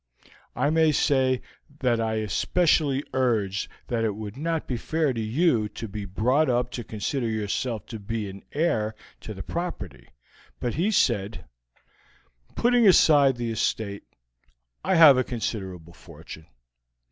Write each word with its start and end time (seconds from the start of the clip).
I 0.55 0.71
may 0.71 0.91
say 0.91 1.43
that 1.81 2.01
I 2.01 2.15
especially 2.15 3.03
urged 3.13 3.69
that 3.85 4.03
it 4.03 4.15
would 4.15 4.35
not 4.35 4.67
be 4.67 4.75
fair 4.75 5.13
to 5.13 5.21
you 5.21 5.69
to 5.69 5.87
be 5.87 6.05
brought 6.05 6.49
up 6.49 6.71
to 6.71 6.83
consider 6.83 7.29
yourself 7.29 7.85
to 7.85 7.99
be 7.99 8.41
heir 8.51 8.95
to 9.19 9.35
the 9.35 9.43
property, 9.43 10.07
but 10.59 10.73
he 10.73 10.89
said: 10.89 11.45
"'Putting 12.55 12.87
aside 12.87 13.35
the 13.37 13.51
estate, 13.51 14.05
I 14.83 14.95
have 14.95 15.19
a 15.19 15.23
considerable 15.23 15.93
fortune. 15.93 16.47